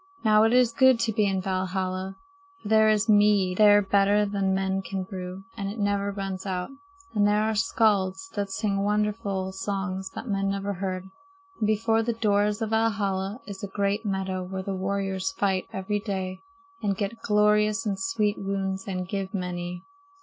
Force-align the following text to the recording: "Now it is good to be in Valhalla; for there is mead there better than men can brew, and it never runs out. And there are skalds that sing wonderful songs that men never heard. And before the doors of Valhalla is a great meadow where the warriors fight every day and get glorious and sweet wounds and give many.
"Now 0.23 0.41
it 0.45 0.51
is 0.51 0.71
good 0.73 0.99
to 1.01 1.11
be 1.11 1.27
in 1.27 1.41
Valhalla; 1.41 2.17
for 2.63 2.67
there 2.67 2.89
is 2.89 3.07
mead 3.07 3.59
there 3.59 3.83
better 3.83 4.25
than 4.25 4.55
men 4.55 4.81
can 4.81 5.03
brew, 5.03 5.43
and 5.55 5.69
it 5.69 5.77
never 5.77 6.09
runs 6.11 6.43
out. 6.43 6.71
And 7.13 7.27
there 7.27 7.43
are 7.43 7.53
skalds 7.53 8.27
that 8.29 8.49
sing 8.49 8.79
wonderful 8.81 9.51
songs 9.51 10.09
that 10.15 10.27
men 10.27 10.49
never 10.49 10.73
heard. 10.73 11.11
And 11.59 11.67
before 11.67 12.01
the 12.01 12.13
doors 12.13 12.63
of 12.63 12.71
Valhalla 12.71 13.41
is 13.45 13.61
a 13.63 13.67
great 13.67 14.03
meadow 14.03 14.41
where 14.41 14.63
the 14.63 14.73
warriors 14.73 15.33
fight 15.33 15.67
every 15.71 15.99
day 15.99 16.39
and 16.81 16.97
get 16.97 17.21
glorious 17.21 17.85
and 17.85 17.99
sweet 17.99 18.39
wounds 18.39 18.87
and 18.87 19.07
give 19.07 19.35
many. 19.35 19.83